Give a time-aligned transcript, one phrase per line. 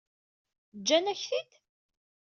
[0.79, 1.51] Ǧǧan-ak-t-id?